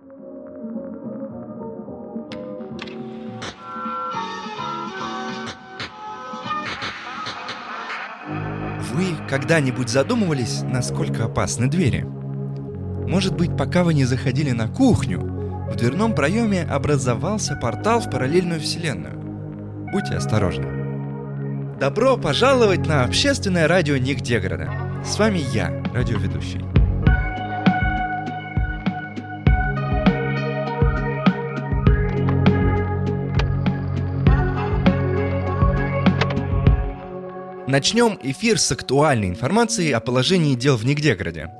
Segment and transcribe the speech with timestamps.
[0.00, 0.06] Вы
[9.28, 12.02] когда-нибудь задумывались, насколько опасны двери?
[12.02, 18.60] Может быть, пока вы не заходили на кухню, в дверном проеме образовался портал в параллельную
[18.60, 19.18] вселенную.
[19.92, 21.76] Будьте осторожны.
[21.80, 24.70] Добро пожаловать на общественное радио Ник Деграда.
[25.04, 26.67] С вами я, радиоведущий.
[37.68, 41.50] Начнем эфир с актуальной информации о положении дел в Нигдеграде.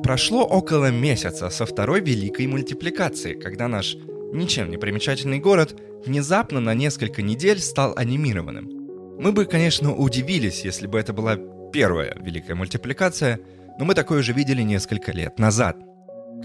[0.00, 3.96] Прошло около месяца со второй великой мультипликации, когда наш
[4.32, 9.18] ничем не примечательный город внезапно на несколько недель стал анимированным.
[9.18, 11.36] Мы бы, конечно, удивились, если бы это была
[11.72, 13.40] первая великая мультипликация,
[13.76, 15.76] но мы такое уже видели несколько лет назад.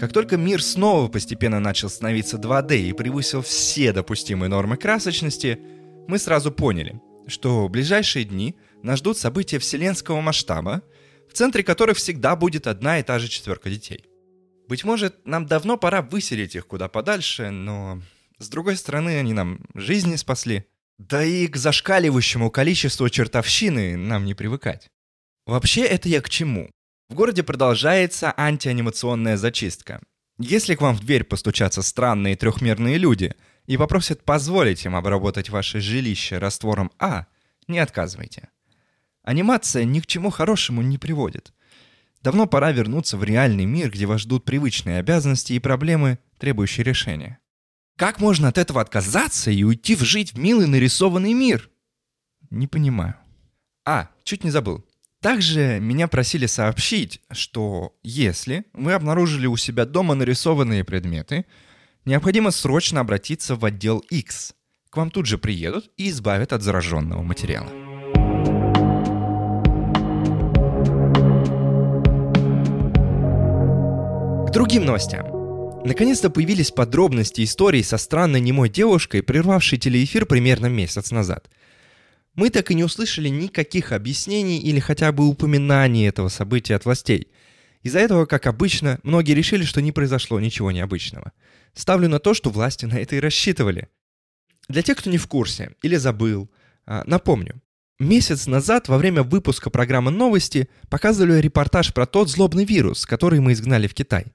[0.00, 5.60] Как только мир снова постепенно начал становиться 2D и превысил все допустимые нормы красочности,
[6.08, 10.82] мы сразу поняли, что в ближайшие дни нас ждут события вселенского масштаба,
[11.28, 14.04] в центре которых всегда будет одна и та же четверка детей.
[14.68, 18.02] Быть может, нам давно пора выселить их куда подальше, но
[18.38, 20.64] с другой стороны, они нам жизни спасли.
[20.98, 24.88] Да и к зашкаливающему количеству чертовщины нам не привыкать.
[25.46, 26.70] Вообще, это я к чему?
[27.08, 30.00] В городе продолжается антианимационная зачистка.
[30.38, 33.34] Если к вам в дверь постучатся странные трехмерные люди
[33.66, 37.26] и попросят позволить им обработать ваше жилище раствором А,
[37.68, 38.48] не отказывайте.
[39.26, 41.52] Анимация ни к чему хорошему не приводит.
[42.22, 47.40] Давно пора вернуться в реальный мир, где вас ждут привычные обязанности и проблемы, требующие решения.
[47.96, 51.68] Как можно от этого отказаться и уйти в жить в милый нарисованный мир?
[52.50, 53.16] Не понимаю.
[53.84, 54.86] А, чуть не забыл.
[55.20, 61.46] Также меня просили сообщить, что если вы обнаружили у себя дома нарисованные предметы,
[62.04, 64.54] необходимо срочно обратиться в отдел X.
[64.90, 67.85] К вам тут же приедут и избавят от зараженного материала.
[74.56, 75.26] Другим новостям.
[75.84, 81.50] Наконец-то появились подробности истории со странной немой девушкой, прервавшей телеэфир примерно месяц назад.
[82.32, 87.28] Мы так и не услышали никаких объяснений или хотя бы упоминаний этого события от властей.
[87.82, 91.32] Из-за этого, как обычно, многие решили, что не произошло ничего необычного.
[91.74, 93.88] Ставлю на то, что власти на это и рассчитывали.
[94.70, 96.50] Для тех, кто не в курсе или забыл,
[96.86, 97.60] а, напомню.
[97.98, 103.52] Месяц назад во время выпуска программы «Новости» показывали репортаж про тот злобный вирус, который мы
[103.52, 104.34] изгнали в Китай.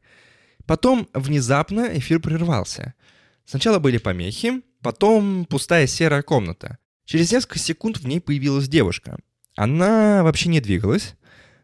[0.65, 2.93] Потом внезапно эфир прервался.
[3.45, 6.77] Сначала были помехи, потом пустая серая комната.
[7.05, 9.17] Через несколько секунд в ней появилась девушка.
[9.55, 11.15] Она вообще не двигалась,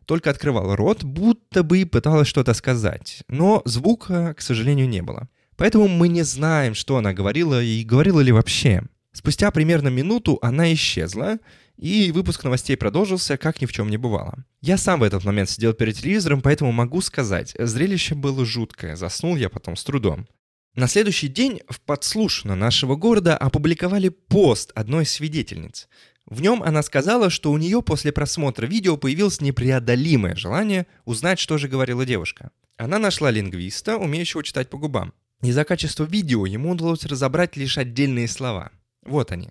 [0.06, 3.24] только открывала рот, будто бы пыталась что-то сказать.
[3.28, 5.29] Но звука, к сожалению, не было.
[5.56, 8.84] Поэтому мы не знаем, что она говорила и говорила ли вообще.
[9.12, 11.40] Спустя примерно минуту она исчезла,
[11.78, 14.44] и выпуск новостей продолжился, как ни в чем не бывало.
[14.62, 19.36] Я сам в этот момент сидел перед телевизором, поэтому могу сказать, зрелище было жуткое, заснул
[19.36, 20.28] я потом с трудом.
[20.76, 25.88] На следующий день в подслушано нашего города опубликовали пост одной из свидетельниц.
[26.26, 31.58] В нем она сказала, что у нее после просмотра видео появилось непреодолимое желание узнать, что
[31.58, 32.52] же говорила девушка.
[32.76, 35.14] Она нашла лингвиста, умеющего читать по губам.
[35.42, 38.72] Из-за качества видео ему удалось разобрать лишь отдельные слова.
[39.04, 39.50] Вот они.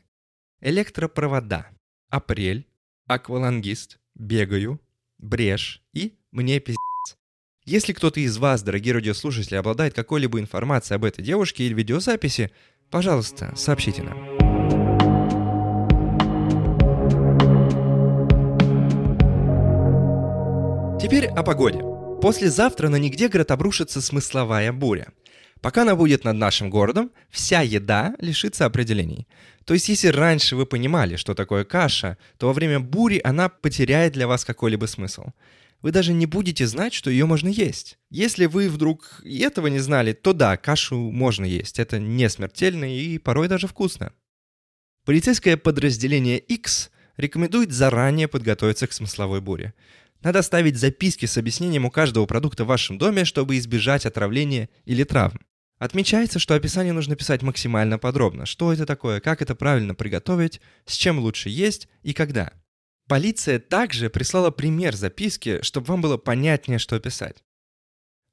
[0.61, 1.67] Электропровода,
[2.09, 2.67] апрель,
[3.07, 4.81] аквалангист, бегаю,
[5.19, 6.77] брешь и мне пиздец.
[7.65, 12.53] Если кто-то из вас, дорогие радиослушатели, обладает какой-либо информацией об этой девушке или видеозаписи,
[12.91, 14.37] пожалуйста, сообщите нам.
[21.01, 21.81] Теперь о погоде.
[22.23, 25.13] Послезавтра на нигде город обрушится смысловая буря.
[25.61, 29.27] Пока она будет над нашим городом, вся еда лишится определений.
[29.65, 34.13] То есть, если раньше вы понимали, что такое каша, то во время бури она потеряет
[34.13, 35.25] для вас какой-либо смысл.
[35.83, 37.99] Вы даже не будете знать, что ее можно есть.
[38.11, 41.79] Если вы вдруг этого не знали, то да, кашу можно есть.
[41.79, 44.13] Это не смертельно и порой даже вкусно.
[45.05, 49.75] Полицейское подразделение X рекомендует заранее подготовиться к смысловой буре.
[50.27, 55.05] Надо ставить записки с объяснением у каждого продукта в вашем доме, чтобы избежать отравления или
[55.05, 55.39] травм.
[55.79, 58.45] Отмечается, что описание нужно писать максимально подробно.
[58.45, 62.53] Что это такое, как это правильно приготовить, с чем лучше есть и когда.
[63.07, 67.45] Полиция также прислала пример записки, чтобы вам было понятнее, что писать.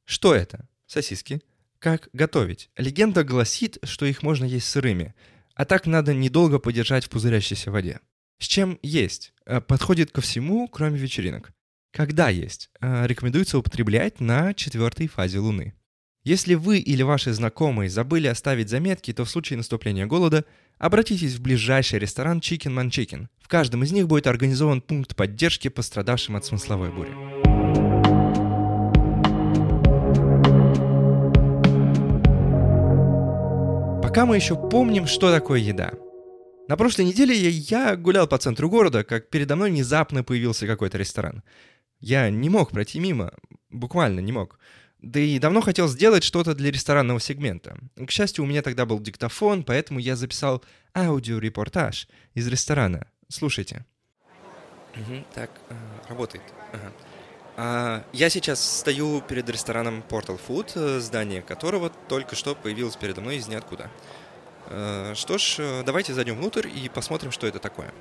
[0.04, 0.68] Что это?
[0.88, 1.44] Сосиски.
[1.78, 2.72] Как готовить?
[2.75, 5.13] Легенда гласит, что их можно есть сырыми,
[5.54, 8.00] а так надо недолго подержать в пузырящейся воде.
[8.39, 9.31] С чем есть?
[9.46, 11.54] Э, подходит ко всему, кроме вечеринок.
[11.94, 12.72] Когда есть?
[12.81, 15.75] Э, рекомендуется употреблять на четвертой фазе Луны.
[16.24, 20.44] Если вы или ваши знакомые забыли оставить заметки, то в случае наступления голода
[20.80, 23.28] обратитесь в ближайший ресторан Chicken Man Chicken.
[23.40, 27.12] В каждом из них будет организован пункт поддержки пострадавшим от смысловой бури.
[34.01, 35.94] Пока мы еще помним, что такое еда.
[36.69, 41.44] На прошлой неделе я гулял по центру города, как передо мной внезапно появился какой-то ресторан.
[42.03, 43.31] Я не мог пройти мимо,
[43.69, 44.59] буквально не мог.
[45.00, 47.77] Да и давно хотел сделать что-то для ресторанного сегмента.
[47.95, 50.61] К счастью, у меня тогда был диктофон, поэтому я записал
[50.94, 53.07] аудиорепортаж из ресторана.
[53.29, 53.85] Слушайте.
[54.97, 55.75] Угу, так, э,
[56.09, 56.44] работает.
[56.73, 56.91] Ага.
[57.55, 63.21] А, я сейчас стою перед рестораном Portal Food, э, здание которого только что появилось передо
[63.21, 63.89] мной из ниоткуда.
[64.67, 67.94] А, что ж, давайте зайдем внутрь и посмотрим, что это такое.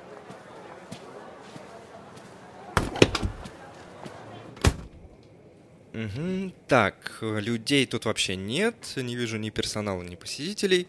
[5.93, 6.53] Угу.
[6.67, 8.75] Так, людей тут вообще нет.
[8.95, 10.87] Не вижу ни персонала, ни посетителей.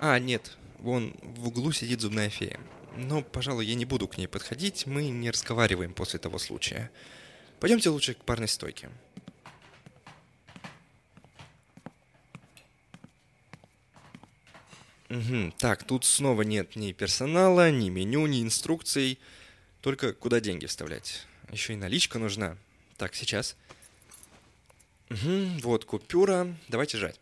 [0.00, 2.60] А, нет, вон в углу сидит зубная фея.
[2.96, 6.90] Но, пожалуй, я не буду к ней подходить, мы не разговариваем после того случая.
[7.60, 8.90] Пойдемте лучше к парной стойке.
[15.10, 15.54] Угу.
[15.58, 19.18] Так, тут снова нет ни персонала, ни меню, ни инструкций.
[19.80, 21.26] Только куда деньги вставлять.
[21.50, 22.56] Еще и наличка нужна.
[22.96, 23.56] Так, сейчас.
[25.10, 26.54] Угу, вот купюра.
[26.68, 27.18] Давайте жать.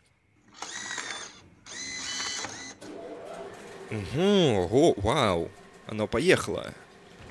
[3.91, 5.51] Угу, ого, вау.
[5.87, 6.75] Оно поехало.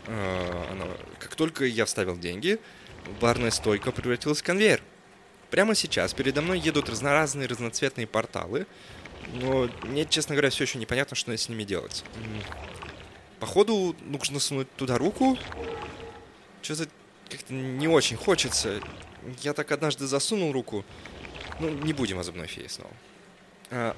[0.07, 0.97] А, оно...
[1.19, 2.59] Как только я вставил деньги,
[3.19, 4.81] барная стойка превратилась в конвейер.
[5.49, 8.65] Прямо сейчас передо мной едут разноразные разноцветные порталы,
[9.33, 12.03] но мне, честно говоря, все еще непонятно, что с ними делать.
[13.39, 15.37] Походу, нужно сунуть туда руку.
[16.61, 16.87] Что-то
[17.29, 18.81] как-то не очень хочется.
[19.41, 20.85] Я так однажды засунул руку.
[21.59, 22.91] Ну, не будем о зубной фее снова.
[23.71, 23.95] А,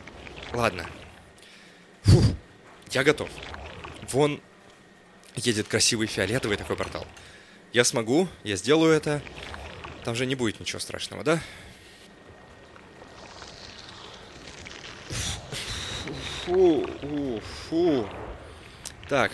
[0.54, 0.86] ладно.
[2.04, 2.24] Фух,
[2.92, 3.30] я готов.
[4.12, 4.42] Вон
[5.36, 7.06] едет красивый фиолетовый такой портал.
[7.74, 9.22] Я смогу, я сделаю это.
[10.04, 11.42] Там же не будет ничего страшного, да?
[16.46, 18.10] Фу, фу, фу.
[19.10, 19.32] Так,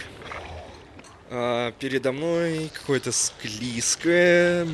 [1.79, 4.67] передо мной какое-то склизкое,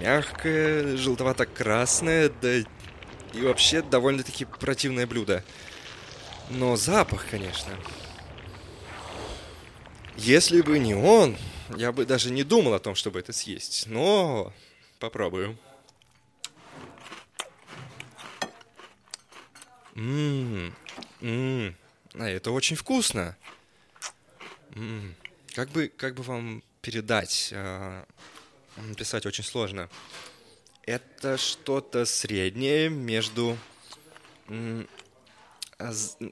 [0.00, 5.42] мягкое, желтовато-красное, да и вообще довольно-таки противное блюдо.
[6.50, 7.72] Но запах, конечно.
[10.16, 11.36] Если бы не он,
[11.76, 13.86] я бы даже не думал о том, чтобы это съесть.
[13.88, 14.52] Но
[15.00, 15.58] попробую.
[19.94, 20.74] Ммм,
[21.20, 21.74] ммм,
[22.14, 23.36] а это очень вкусно.
[24.70, 25.14] Ммм.
[25.58, 27.48] Как бы, как бы вам передать?
[27.50, 28.04] Э,
[28.96, 29.90] писать очень сложно.
[30.86, 33.58] Это что-то среднее между...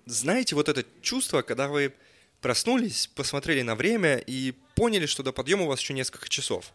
[0.07, 1.93] Знаете, вот это чувство, когда вы
[2.41, 6.73] проснулись, посмотрели на время и поняли, что до подъема у вас еще несколько часов.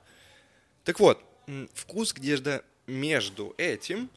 [0.83, 1.23] Так вот,
[1.73, 4.09] вкус где-то между этим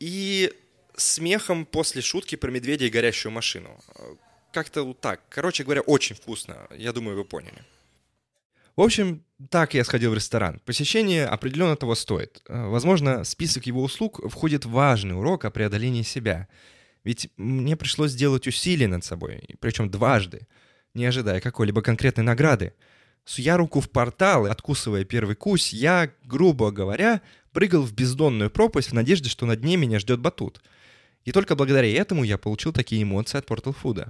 [0.00, 0.54] и
[0.96, 3.78] смехом после шутки про медведя и горящую машину.
[4.58, 5.20] Как-то вот так.
[5.28, 6.66] Короче говоря, очень вкусно.
[6.76, 7.62] Я думаю, вы поняли.
[8.74, 10.60] В общем, так я сходил в ресторан.
[10.64, 12.42] Посещение определенно того стоит.
[12.48, 16.48] Э, возможно, список его услуг входит важный урок о преодолении себя.
[17.04, 20.48] Ведь мне пришлось сделать усилия над собой, причем дважды,
[20.92, 22.72] не ожидая какой-либо конкретной награды.
[23.24, 27.20] Суя руку в портал и откусывая первый кусь, я, грубо говоря,
[27.52, 30.60] прыгал в бездонную пропасть в надежде, что на дне меня ждет батут.
[31.24, 34.08] И только благодаря этому я получил такие эмоции от Portal Food.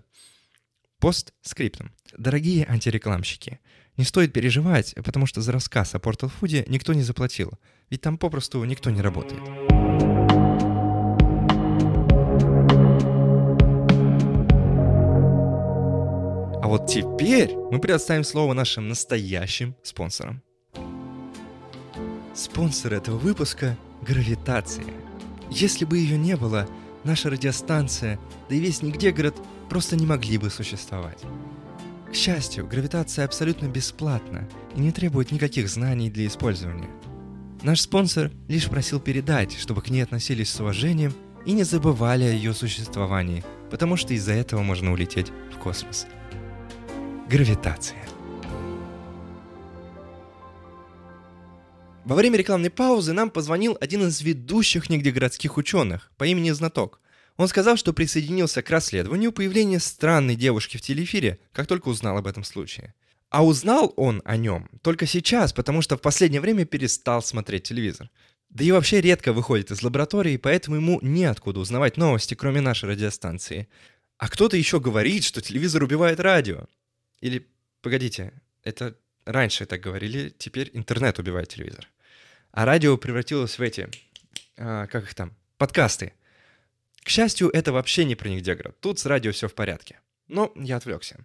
[1.00, 1.92] Пост скриптом.
[2.16, 3.60] Дорогие антирекламщики,
[3.96, 7.52] не стоит переживать, потому что за рассказ о Portal Food никто не заплатил,
[7.88, 9.40] ведь там попросту никто не работает.
[16.60, 20.42] А вот теперь мы предоставим слово нашим настоящим спонсорам.
[22.34, 24.84] Спонсор этого выпуска– Гравитация.
[25.50, 26.68] Если бы ее не было,
[27.08, 29.34] наша радиостанция, да и весь нигде город
[29.68, 31.22] просто не могли бы существовать.
[32.10, 36.90] К счастью, гравитация абсолютно бесплатна и не требует никаких знаний для использования.
[37.62, 41.12] Наш спонсор лишь просил передать, чтобы к ней относились с уважением
[41.46, 46.06] и не забывали о ее существовании, потому что из-за этого можно улететь в космос.
[47.28, 47.98] Гравитация.
[52.08, 57.00] Во время рекламной паузы нам позвонил один из ведущих нигдегородских ученых по имени Знаток–
[57.38, 62.26] он сказал, что присоединился к расследованию появления странной девушки в телеэфире, как только узнал об
[62.26, 62.94] этом случае.
[63.30, 68.10] А узнал он о нем только сейчас, потому что в последнее время перестал смотреть телевизор.
[68.50, 73.68] Да и вообще редко выходит из лаборатории, поэтому ему неоткуда узнавать новости, кроме нашей радиостанции.
[74.16, 76.64] А кто-то еще говорит, что телевизор убивает радио.
[77.20, 77.46] Или,
[77.82, 78.32] погодите,
[78.64, 78.96] это
[79.26, 81.86] раньше так говорили, теперь интернет убивает телевизор.
[82.52, 83.88] А радио превратилось в эти,
[84.56, 86.12] а, как их там, подкасты.
[87.02, 88.72] К счастью, это вообще не про них Дегра.
[88.80, 90.00] Тут с радио все в порядке.
[90.26, 91.24] Но я отвлекся.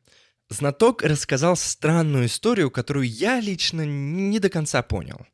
[0.49, 5.25] Знаток рассказал странную историю, которую я лично не до конца понял.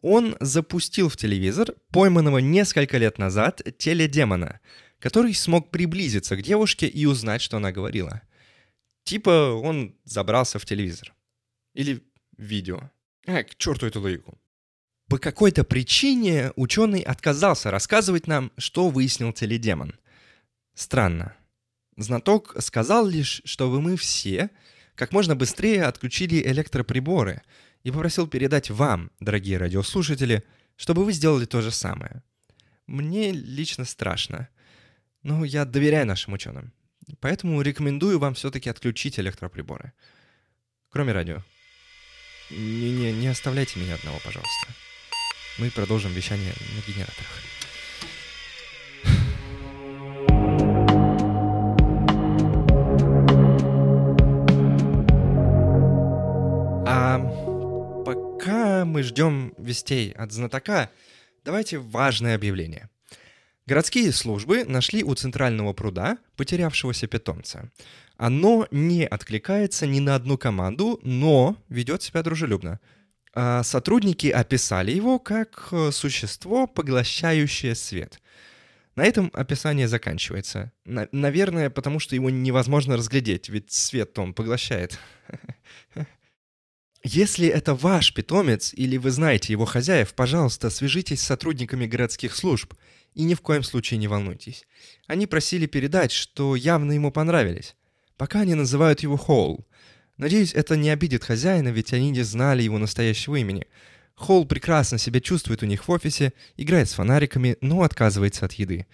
[0.00, 4.60] Он запустил в телевизор пойманного несколько лет назад теледемона,
[4.98, 8.22] который смог приблизиться к девушке и узнать, что она говорила.
[9.04, 11.14] Типа он забрался в телевизор.
[11.74, 12.02] Или
[12.36, 12.90] видео.
[13.26, 14.38] А, к черту эту логику.
[15.12, 19.94] По какой-то причине ученый отказался рассказывать нам, что выяснил теледемон.
[20.72, 21.36] Странно.
[21.98, 24.48] Знаток сказал лишь, чтобы мы все
[24.94, 27.42] как можно быстрее отключили электроприборы
[27.82, 30.44] и попросил передать вам, дорогие радиослушатели,
[30.76, 32.22] чтобы вы сделали то же самое.
[32.86, 34.48] Мне лично страшно,
[35.22, 36.72] но я доверяю нашим ученым.
[37.20, 39.92] Поэтому рекомендую вам все-таки отключить электроприборы.
[40.88, 41.44] Кроме радио.
[42.50, 44.68] Не, не, не оставляйте меня одного, пожалуйста.
[45.58, 47.42] Мы продолжим вещание на генераторах.
[56.86, 57.18] А
[58.04, 60.90] пока мы ждем вестей от знатока,
[61.44, 62.88] давайте важное объявление.
[63.66, 67.70] Городские службы нашли у центрального пруда потерявшегося питомца.
[68.16, 72.80] Оно не откликается ни на одну команду, но ведет себя дружелюбно.
[73.34, 78.20] А сотрудники описали его как э, существо, поглощающее свет.
[78.94, 80.70] На этом описание заканчивается.
[80.84, 84.98] На- наверное, потому что его невозможно разглядеть, ведь свет он поглощает.
[87.04, 92.74] Если это ваш питомец или вы знаете его хозяев, пожалуйста, свяжитесь с сотрудниками городских служб
[93.14, 94.66] и ни в коем случае не волнуйтесь.
[95.06, 97.76] Они просили передать, что явно ему понравились.
[98.16, 99.66] Пока они называют его Холл.
[100.22, 103.66] Надеюсь, это не обидит хозяина, ведь они не знали его настоящего имени.
[104.14, 108.86] Холл прекрасно себя чувствует у них в офисе, играет с фонариками, но отказывается от еды.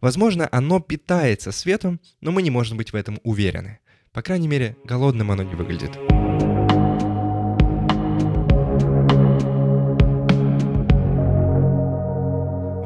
[0.00, 3.80] Возможно, оно питается светом, но мы не можем быть в этом уверены.
[4.12, 5.96] По крайней мере, голодным оно не выглядит.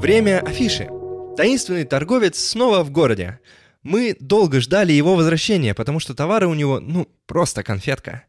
[0.00, 0.88] Время афиши.
[1.36, 3.38] Таинственный торговец снова в городе.
[3.82, 8.24] Мы долго ждали его возвращения, потому что товары у него, ну, просто конфетка.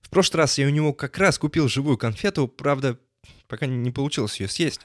[0.00, 2.98] В прошлый раз я у него как раз купил живую конфету, правда,
[3.48, 4.80] пока не получилось ее съесть.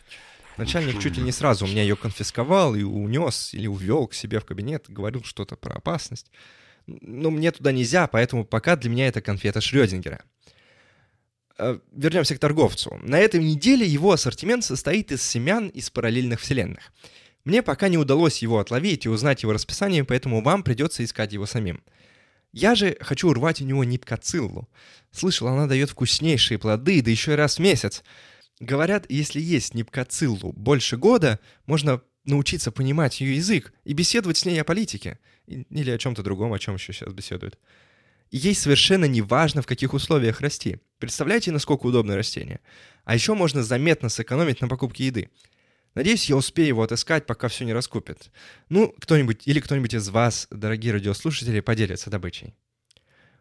[0.58, 4.42] Начальник чуть ли не сразу у меня ее конфисковал и унес или увел к себе
[4.42, 6.32] в кабинет, говорил что-то про опасность.
[6.86, 10.22] Но мне туда нельзя, поэтому пока для меня это конфета Шрёдингера.
[11.58, 13.00] Э, Вернемся к торговцу.
[13.04, 16.92] На этой неделе его ассортимент состоит из семян из параллельных вселенных.
[17.46, 21.46] Мне пока не удалось его отловить и узнать его расписание, поэтому вам придется искать его
[21.46, 21.84] самим.
[22.52, 24.68] Я же хочу урвать у него ниткациллу.
[25.12, 28.04] Слышал, она дает вкуснейшие плоды, да еще и раз в месяц.
[28.60, 34.60] Говорят, если есть нипкациллу больше года, можно научиться понимать ее язык и беседовать с ней
[34.60, 35.20] о политике.
[35.48, 37.58] Или о чем-то другом, о чем еще сейчас беседуют.
[38.32, 40.78] Ей совершенно не важно, в каких условиях расти.
[41.00, 42.60] Представляете, насколько удобное растение?
[43.04, 45.30] А еще можно заметно сэкономить на покупке еды.
[46.00, 48.32] Надеюсь, я успею его отыскать, пока все не раскупят.
[48.70, 52.56] Ну, кто-нибудь или кто-нибудь из вас, дорогие радиослушатели, поделится добычей.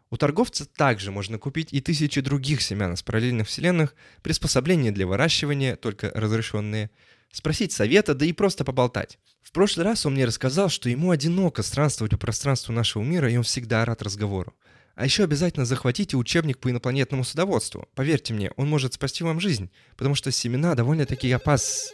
[0.09, 5.77] У торговца также можно купить и тысячи других семян из параллельных вселенных, приспособления для выращивания,
[5.77, 6.91] только разрешенные,
[7.31, 9.19] спросить совета, да и просто поболтать.
[9.41, 13.37] В прошлый раз он мне рассказал, что ему одиноко странствовать по пространству нашего мира, и
[13.37, 14.53] он всегда рад разговору.
[14.95, 17.87] А еще обязательно захватите учебник по инопланетному судоводству.
[17.95, 21.93] Поверьте мне, он может спасти вам жизнь, потому что семена довольно-таки опас...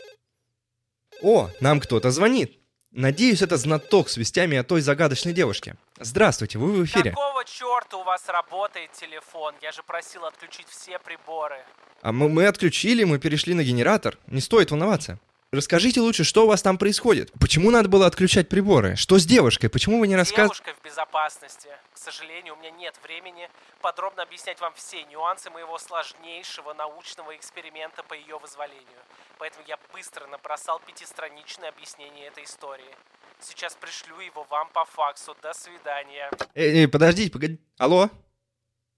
[1.22, 2.60] О, нам кто-то звонит.
[2.92, 5.76] Надеюсь, это знаток с вестями о той загадочной девушке.
[6.00, 7.12] Здравствуйте, вы в эфире.
[7.12, 9.54] Какого черта у вас работает телефон?
[9.62, 11.58] Я же просил отключить все приборы.
[12.02, 14.18] А мы, мы отключили, мы перешли на генератор.
[14.28, 15.20] Не стоит волноваться.
[15.56, 17.32] Расскажите лучше, что у вас там происходит?
[17.40, 18.96] Почему надо было отключать приборы?
[18.96, 19.70] Что с девушкой?
[19.70, 20.64] Почему вы не рассказываете?
[20.64, 21.70] Девушка в безопасности.
[21.94, 23.50] К сожалению, у меня нет времени
[23.82, 29.02] подробно объяснять вам все нюансы моего сложнейшего научного эксперимента по ее вызволению.
[29.38, 32.96] Поэтому я быстро набросал пятистраничное объяснение этой истории.
[33.40, 35.36] Сейчас пришлю его вам по факсу.
[35.42, 36.30] До свидания.
[36.54, 37.60] Эй, эй, подождите, погоди.
[37.78, 38.10] Алло?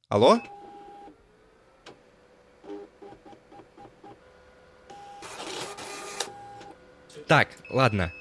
[0.09, 0.39] Алло?
[7.27, 8.13] Так, ладно.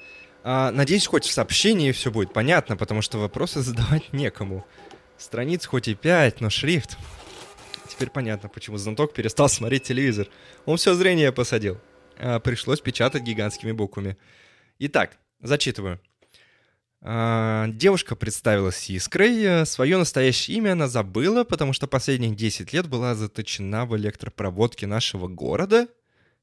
[0.43, 4.65] А, надеюсь, хоть в сообщении все будет понятно, потому что вопросы задавать некому.
[5.17, 6.97] Страниц хоть и пять, но шрифт.
[7.87, 10.27] Теперь понятно, почему знаток перестал смотреть телевизор.
[10.65, 11.79] Он все зрение посадил.
[12.17, 14.17] а, пришлось печатать гигантскими буквами.
[14.79, 16.01] Итак, зачитываю.
[17.01, 19.65] А, девушка представилась Искрой.
[19.65, 25.29] Свое настоящее имя она забыла, потому что последних 10 лет была заточена в электропроводке нашего
[25.29, 25.87] города.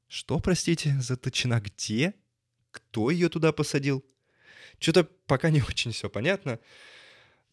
[0.09, 2.15] Что, простите, заточена где?
[2.75, 4.05] Кто ее туда посадил?
[4.81, 6.59] Что-то пока не очень все понятно.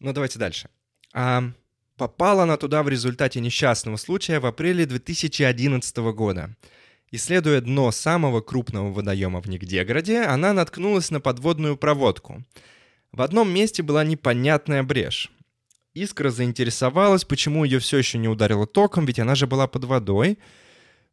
[0.00, 0.68] Но давайте дальше.
[1.14, 1.44] А,
[1.96, 6.56] попала она туда в результате несчастного случая в апреле 2011 года.
[7.12, 12.42] Исследуя дно самого крупного водоема в Нигдеграде, она наткнулась на подводную проводку.
[13.12, 15.30] В одном месте была непонятная брешь.
[15.94, 20.38] Искра заинтересовалась, почему ее все еще не ударило током, ведь она же была под водой.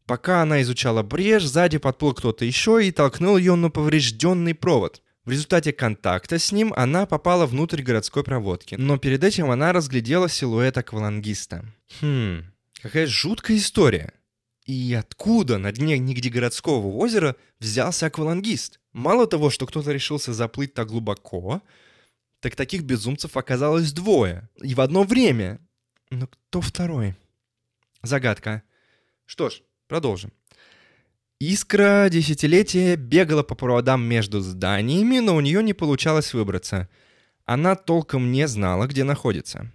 [0.10, 5.04] Пока она изучала брешь, сзади подплыл кто-то еще и толкнул ее на поврежденный провод.
[5.24, 10.28] В результате контакта с ним она попала внутрь городской проводки, но перед этим она разглядела
[10.28, 11.64] силуэт аквалангиста.
[12.02, 12.42] Хм,
[12.82, 14.14] какая жуткая история.
[14.66, 18.80] И откуда на дне нигде городского озера взялся аквалангист?
[18.94, 21.62] Мало того, что кто-то решился заплыть так глубоко,
[22.40, 24.50] так таких безумцев оказалось двое.
[24.60, 25.60] И в одно время.
[26.10, 27.14] Но кто второй?
[28.02, 28.64] Загадка.
[29.28, 30.32] Что ж, продолжим.
[31.42, 36.88] Искра десятилетия бегала по проводам между зданиями, но у нее не получалось выбраться.
[37.46, 39.72] Она толком не знала, где находится.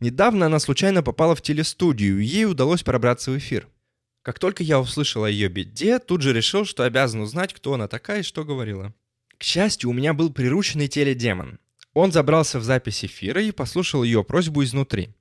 [0.00, 3.68] Недавно она случайно попала в телестудию, и ей удалось пробраться в эфир.
[4.22, 7.88] Как только я услышал о ее беде, тут же решил, что обязан узнать, кто она
[7.88, 8.94] такая и что говорила.
[9.38, 11.58] К счастью, у меня был прирученный теледемон.
[11.92, 15.14] Он забрался в запись эфира и послушал ее просьбу изнутри.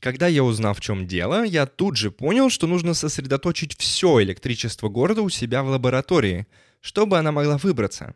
[0.00, 4.88] Когда я узнал, в чем дело, я тут же понял, что нужно сосредоточить все электричество
[4.88, 6.46] города у себя в лаборатории,
[6.80, 8.14] чтобы она могла выбраться.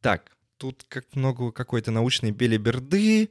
[0.00, 3.30] Так, тут как много какой-то научной белиберды,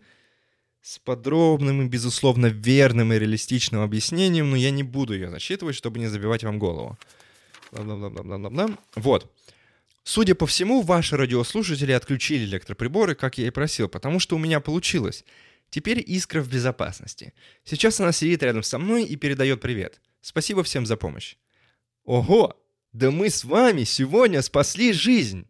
[0.82, 6.00] с подробным и, безусловно, верным и реалистичным объяснением, но я не буду ее зачитывать, чтобы
[6.00, 6.98] не забивать вам голову.
[7.72, 8.78] Бла-бла-бла-бла-бла-бла.
[8.96, 9.32] Вот.
[10.04, 14.60] Судя по всему, ваши радиослушатели отключили электроприборы, как я и просил, потому что у меня
[14.60, 15.24] получилось.
[15.70, 17.34] Теперь искра в безопасности.
[17.64, 20.02] Сейчас она сидит рядом со мной и передает привет.
[20.22, 21.36] Спасибо всем за помощь.
[22.04, 22.56] Ого!
[22.92, 25.48] Да мы с вами сегодня спасли жизнь!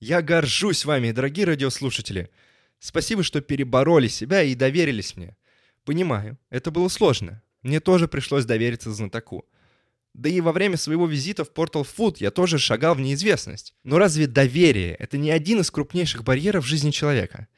[0.00, 2.30] Я горжусь вами, дорогие радиослушатели.
[2.78, 5.36] Спасибо, что перебороли себя и доверились мне.
[5.84, 7.42] Понимаю, это было сложно.
[7.62, 9.48] Мне тоже пришлось довериться знатоку.
[10.14, 13.74] Да и во время своего визита в Portal Food я тоже шагал в неизвестность.
[13.82, 17.48] Но разве доверие— это не один из крупнейших барьеров в жизни человека?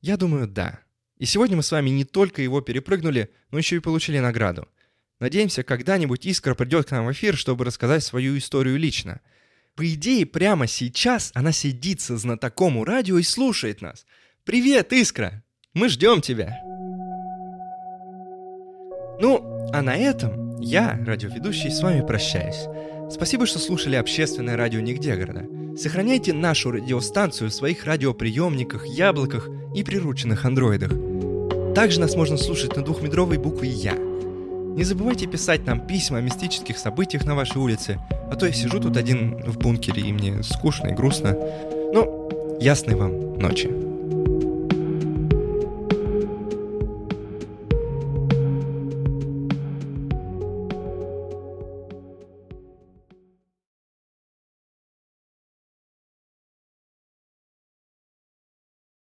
[0.00, 0.80] Я думаю, да.
[1.18, 4.68] И сегодня мы с вами не только его перепрыгнули, но еще и получили награду.
[5.18, 9.20] Надеемся, когда-нибудь Искра придет к нам в эфир, чтобы рассказать свою историю лично.
[9.74, 14.04] По идее, прямо сейчас она сидит со знатоком у радио и слушает нас—
[14.46, 15.42] Привет, Искра!
[15.74, 16.62] Мы ждем тебя!
[19.20, 22.68] Ну, а на этом я, радиоведущий, с вами прощаюсь.
[23.10, 25.44] Спасибо, что слушали общественное радио Нигде города.
[25.76, 30.92] Сохраняйте нашу радиостанцию в своих радиоприемниках, яблоках и прирученных андроидах.
[31.76, 33.92] Также нас можно слушать на двухметровой букве «Я».
[33.92, 37.98] Не забывайте писать нам письма о мистических событиях на вашей улице,
[38.30, 41.36] а то я сижу тут один в бункере, и мне скучно и грустно.
[41.92, 42.30] Ну,
[42.62, 43.85] ясной вам ночи.